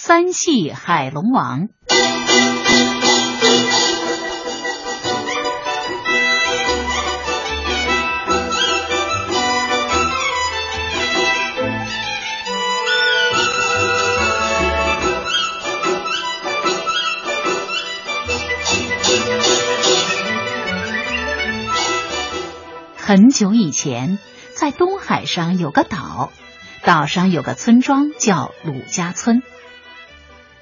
[0.00, 1.68] 三戏海龙王。
[22.96, 24.20] 很久以前，
[24.54, 26.30] 在东海上有个岛，
[26.84, 29.42] 岛上有个村庄叫鲁家村。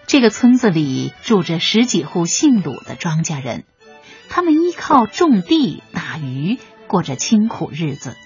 [0.06, 3.64] 这个村子里住着十几户姓鲁的庄稼人，
[4.28, 8.16] 他们依靠种地、打鱼，过着清苦日子。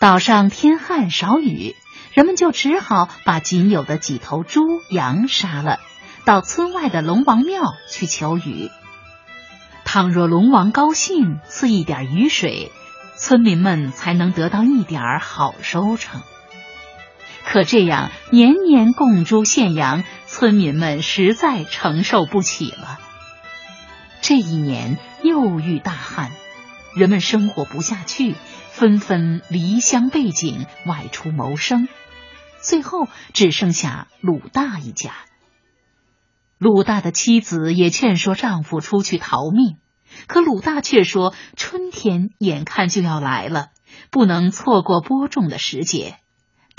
[0.00, 1.76] 岛上天旱少雨，
[2.14, 5.78] 人们就只好把仅有的几头猪、羊杀了，
[6.24, 8.70] 到村外的龙王庙去求雨。
[9.84, 12.72] 倘若龙王高兴，赐一点雨水。
[13.16, 16.22] 村民们才能得到一点好收成。
[17.50, 23.00] 可这样年年供猪献羊，村民们实在承受不起了。
[24.22, 26.30] 这一年又遇大旱，
[26.94, 28.36] 人们生活不下去，
[28.70, 31.88] 纷纷离乡背井，外出谋生。
[32.62, 35.10] 最后只剩下鲁大一家。
[36.56, 39.78] 鲁大的妻子也劝说丈夫出去逃命。
[40.28, 43.70] 可鲁大却说：“春天眼看就要来了，
[44.12, 46.14] 不能错过播种的时节。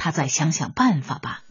[0.04, 1.42] 他再想想办法吧。”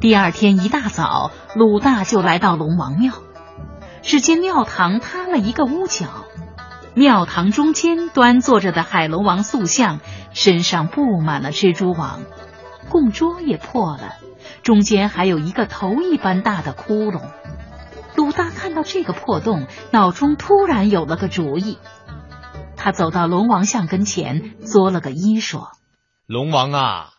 [0.00, 3.12] 第二天一大早，鲁大就来到龙王庙。
[4.02, 6.06] 只见庙堂塌了一个屋角，
[6.94, 10.00] 庙堂中间端坐着的海龙王塑像，
[10.32, 12.18] 身上布满了蜘蛛网。
[12.88, 14.16] 供桌也破了，
[14.64, 17.22] 中间还有一个头一般大的窟窿。
[18.16, 21.78] 鲁大看到这个破洞，脑中突然有了个主意。
[22.76, 25.72] 他走到龙王像跟前，作了个揖，说
[26.26, 27.10] ：“龙王啊，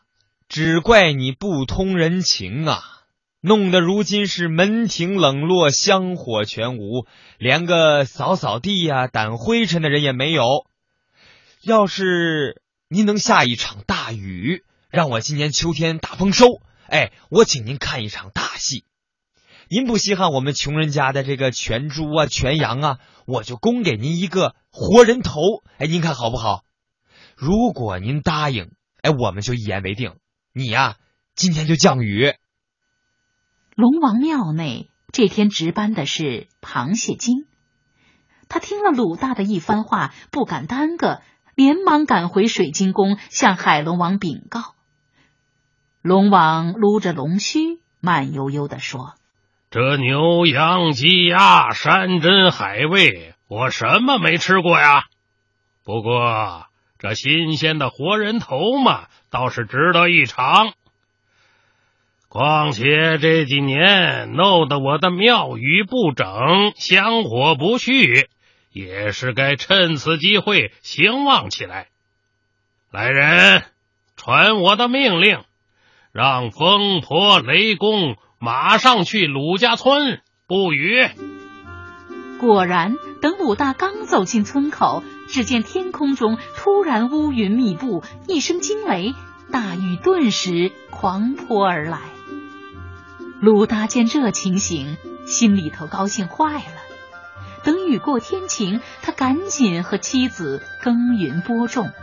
[0.48, 2.82] 只怪你不通人情啊，
[3.42, 7.06] 弄得如今是门庭冷落，香火全无，
[7.38, 10.44] 连个扫扫地呀、掸灰尘的人也没有。
[11.64, 14.64] 要是您能下一场大雨。”
[14.94, 16.46] 让我今年秋天大丰收，
[16.88, 18.86] 哎，我请您看一场大戏。
[19.70, 25.40] 您不稀罕我们穷人家的这个全猪啊、全羊啊，我就供给您一个活人头，
[25.78, 26.64] 哎，您看好不好？
[27.36, 30.16] 如果您答应，哎，我们就一言为定。
[30.54, 30.98] 你呀，
[31.36, 32.34] 今天就降雨。
[33.76, 37.48] 龙王庙内这天值班的是螃蟹精，
[38.50, 41.22] 他听了鲁大的一番话，不敢耽搁，
[41.56, 44.76] 连忙赶回水晶宫，向海龙王禀告。
[46.02, 49.16] 龙王撸着龙须，慢悠悠的说
[49.74, 55.06] ：“这牛羊鸡鸭山珍海味，我什么没吃过呀？
[55.84, 56.68] 不过
[57.00, 60.74] 这新鲜的活人头嘛，倒是值得一尝。
[62.30, 68.30] 况且这几年弄得我的庙宇不整，香火不续，
[68.72, 71.88] 也是该趁此机会兴旺起来。
[72.92, 73.64] 来人，
[74.18, 75.42] 传我的命令。”
[76.14, 81.08] 让风婆、雷公马上去鲁家村布雨。
[82.42, 89.16] 果然，等鲁大刚走进村口，只见天空中突然乌云密布，一声惊雷，
[89.50, 92.02] 大雨顿时狂泼而来。
[93.40, 96.82] 鲁大见这情形，心里头高兴坏了。
[97.64, 101.94] 等雨过天晴，他赶紧和妻子耕耘播种。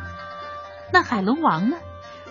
[0.90, 1.76] 那海龙王呢？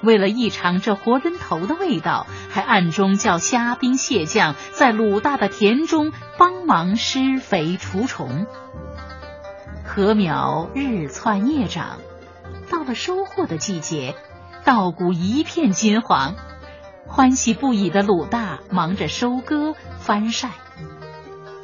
[0.02, 8.46] 为了一尝这活人头的味道，还暗中叫虾兵蟹将在鲁大的田中帮忙施肥除虫。
[9.84, 12.00] 禾苗日窜夜长，
[12.70, 14.16] 到了收获的季节，
[14.64, 16.36] 稻谷一片金黄，
[17.08, 20.52] 欢喜不已的鲁大忙着收割翻晒，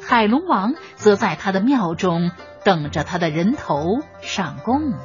[0.02, 2.32] 海龙王则在他的庙中
[2.64, 4.98] 等着他的人头上供呢。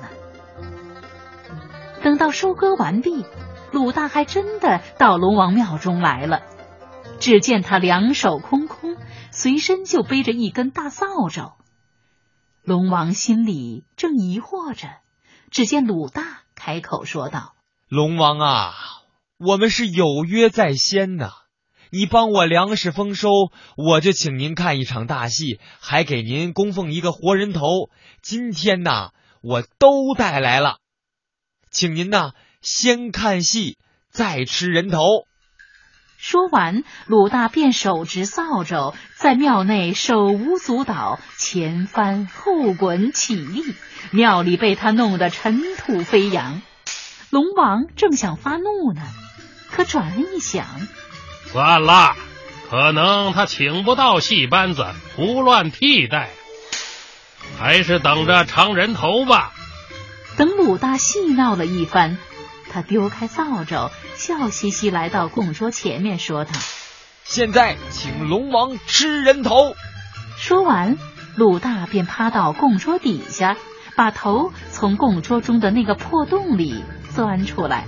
[2.04, 3.26] 等到收割完毕，
[3.72, 6.42] 鲁大还真的到龙王庙中来了。
[7.20, 8.98] 只见他两手空空，
[9.32, 11.54] 随身就背着一根大扫帚。
[12.64, 14.88] 龙王心里正疑惑着，
[15.52, 17.54] 只见鲁大开口说道
[17.88, 18.74] ：“龙王啊，
[19.38, 21.30] 我们是有约在先呐，
[21.92, 23.30] 你帮我粮食丰收，
[23.78, 27.92] 我就请您看一场大戏，还给您供奉一个活人头。
[28.24, 29.12] 今天呐，
[29.44, 30.78] 我都带来了。”
[31.72, 33.78] 请您呐，先看戏，
[34.12, 35.00] 再吃人头。
[36.18, 43.64] 说完，鲁大便手执扫帚，在庙内手舞足蹈，前翻后滚，起立，
[44.12, 46.62] 庙里被他弄得尘土飞扬。
[47.32, 49.02] 龙王正想发怒呢，
[49.72, 50.68] 可转念一想，
[51.48, 52.16] 算了，
[52.70, 54.86] 可能他请不到戏班子，
[55.16, 56.30] 胡乱替代，
[57.58, 59.54] 还是等着尝人头吧。
[60.38, 62.18] 等鲁大戏闹了一番。
[62.74, 66.52] 他丢开扫帚，笑嘻嘻来到供桌前面，说道
[67.26, 69.76] ：“现在请龙王吃人头。”
[70.40, 70.98] 说完，
[71.36, 73.58] 鲁大便趴到供桌底下，
[73.98, 76.82] 把头从供桌中的那个破洞里
[77.14, 77.86] 钻出来。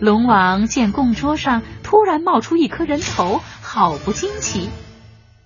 [0.00, 4.70] 龙王见供桌上突然冒出一颗人头，好不惊奇，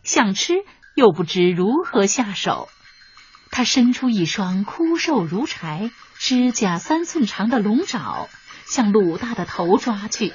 [0.03, 0.55] 想吃
[0.95, 2.71] 又不知如何下手。
[3.57, 5.91] 他伸出一双枯瘦如柴。
[6.19, 8.29] 指甲三寸长的龙爪
[8.67, 10.35] 向鲁大的头抓去，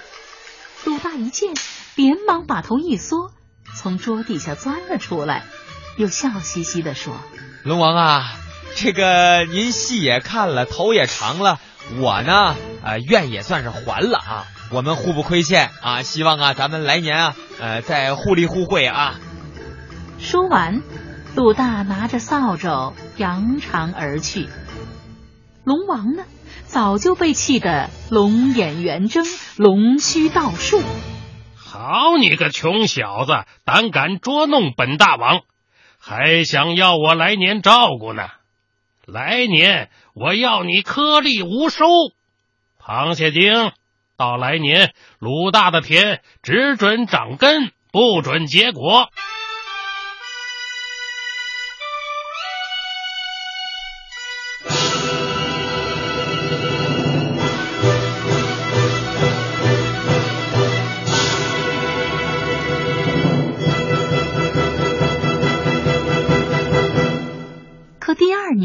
[0.86, 1.54] 鲁大一见，
[1.96, 3.32] 连忙把头一缩，
[3.76, 5.44] 从桌底下钻了出来，
[5.98, 7.16] 又笑嘻嘻的说
[7.64, 8.34] ：“龙王啊，
[8.76, 11.60] 这个您戏也看了，头也长了，
[12.00, 19.20] 我呢，呃，愿也算是还了啊，我们互不亏欠啊，希望啊，咱们来年啊，呃，再互利互惠啊。”
[20.20, 20.82] 说完，
[21.34, 24.50] 鲁大拿着扫帚扬长而去。
[25.64, 26.24] 龙王呢，
[26.66, 29.24] 早就被气得龙眼圆睁，
[29.58, 30.82] 龙须倒竖。
[31.56, 35.42] 好你个穷小子，胆敢捉弄本大王，
[36.00, 38.28] 还想要我来年照顾呢？
[39.06, 41.86] 来年我要你颗粒无收。
[42.84, 43.72] 螃蟹精，
[44.18, 49.10] 到来年鲁大的田只准长根，不准结果。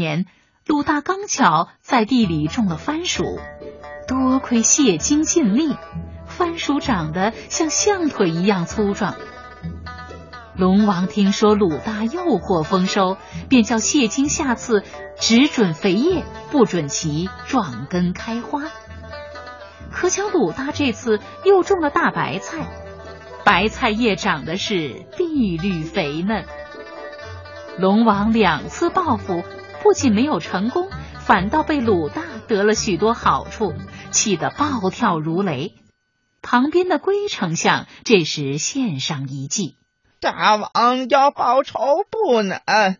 [0.07, 0.25] 年，
[0.65, 3.39] 鲁大刚巧在地里种了番薯，
[4.07, 5.75] 多亏谢金尽力，
[6.25, 9.15] 番薯长得像象腿一样粗壮。
[10.55, 13.17] 龙王听说鲁大又获丰收，
[13.49, 14.83] 便叫谢金下次
[15.19, 18.63] 只准肥叶，不准其壮根开花。
[19.91, 22.69] 可巧鲁大这次又种了大白菜，
[23.43, 26.45] 白菜叶长得是碧绿肥嫩。
[27.77, 29.43] 龙王两次报复。
[29.83, 30.89] 不仅没有成功，
[31.19, 33.73] 反倒被鲁大得了许多好处，
[34.11, 35.73] 气得暴跳如雷。
[36.41, 39.75] 旁边的龟丞相这时献上一计：
[40.19, 41.77] 大王要报仇
[42.09, 42.97] 不难，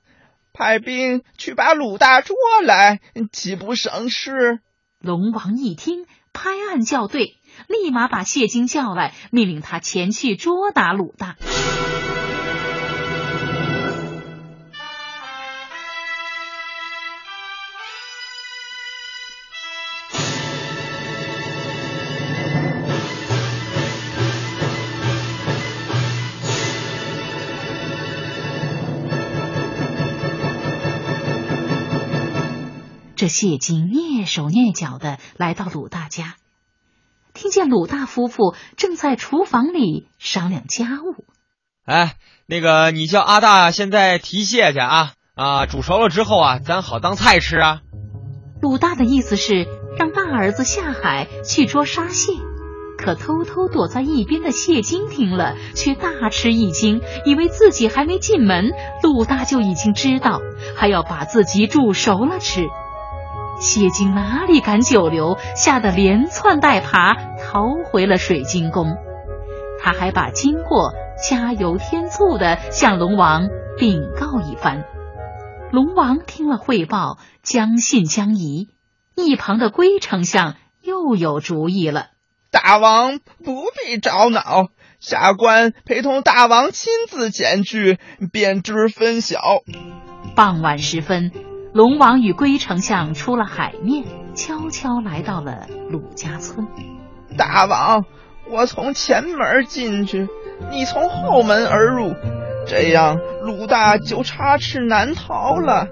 [0.53, 2.99] 派兵去把鲁大捉来，
[3.31, 4.59] 岂不省事？
[4.99, 7.37] 龙王一听，拍案叫对，
[7.67, 11.37] 立马把谢金叫来，命令他前去捉打鲁大。
[33.17, 36.35] 这谢金蹑手蹑脚的来到鲁大家，
[37.33, 41.25] 听见鲁大夫妇正在厨房里商量家务。
[41.83, 42.13] 哎，
[42.45, 47.81] 那个，你叫阿大现在提蟹去啊啊，煮熟了之后啊，咱好当菜吃啊。
[48.61, 49.65] 鲁大的意思是
[49.97, 52.33] 让大儿子下海去捉沙蟹，
[52.99, 60.39] 可偷偷躲在一边的谢金听了，却大吃一惊，以为自己还没进门，鲁大就已经知道，
[60.75, 62.67] 还要把自己煮熟了吃。
[63.59, 68.95] 谢金哪里敢久留，吓得连窜带爬逃回了水晶宫。
[69.79, 70.93] 他还把经过
[71.27, 74.85] 加油添醋的向龙王禀告一番。
[75.71, 78.69] 龙王听了汇报，将信将疑。
[79.15, 82.07] 一旁的龟丞相又有主意了：
[82.51, 84.67] 大王不必着恼，
[84.99, 87.97] 下官陪同大王亲自前去，
[88.31, 89.39] 便知分晓。
[90.35, 91.31] 傍晚时分。
[91.77, 94.03] 龙王与龟丞相出了海面，
[94.33, 96.65] 悄悄来到了鲁家村。
[97.37, 98.03] 大王，
[98.49, 100.27] 我从前门进去，
[100.71, 102.15] 你从后门而入，
[102.65, 105.85] 这样鲁大就插翅难逃了。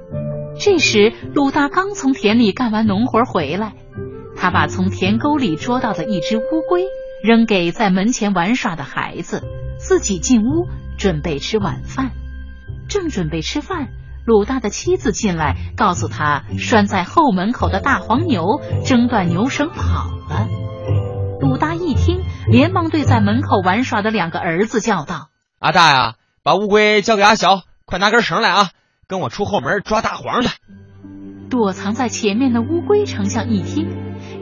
[0.60, 3.74] 这时，鲁大刚从田里干完农活回来，
[4.36, 6.86] 他把从田沟里捉到的一只乌龟
[7.24, 9.44] 扔给在门前玩耍的孩子，
[9.78, 12.10] 自己进屋准备吃晚饭。
[12.90, 13.90] 正准备吃饭。
[14.26, 20.48] 鲁大的妻子进来，告诉他拴在后门口的大黄牛挣断牛绳跑了。
[21.40, 25.30] 鲁大一听，连忙对在门口玩耍的两个儿子叫道
[25.60, 28.70] ：“阿大呀，把乌龟交给阿小，快拿根绳来啊，
[29.08, 30.50] 跟我出后门抓大黄去。”
[31.48, 33.88] 躲藏在前面的乌龟丞相一听，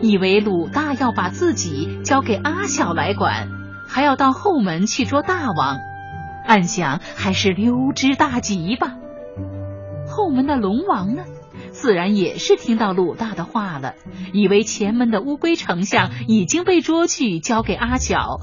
[0.01, 3.49] 以为鲁大要把自己交给阿小来管，
[3.89, 5.77] 还要到后门去捉大王，
[6.47, 8.93] 暗想还是溜之大吉吧。
[10.15, 11.23] 后门的龙王呢，
[11.71, 13.95] 自然也是听到鲁大的话了，
[14.31, 18.41] 以为前门的乌龟丞相已经被捉去交给阿巧，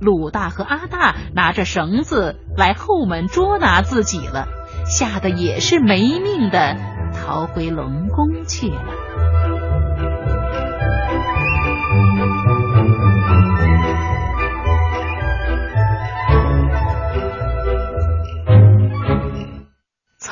[0.00, 4.48] 鲁大和阿大拿着绳子来后门捉拿自己了，
[4.84, 6.76] 吓得也是没命的。
[7.14, 9.01] 逃回龙宫去了。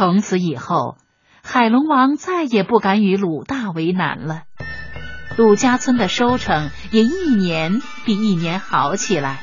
[0.00, 0.96] 从此以后，
[1.42, 4.44] 海龙王再也不敢与鲁大为难了。
[5.36, 9.42] 鲁家村的收成也一年比一年好起来，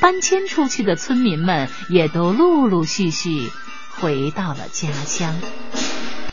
[0.00, 3.52] 搬迁出去的村民们也都陆陆续续
[4.00, 5.36] 回到了家乡。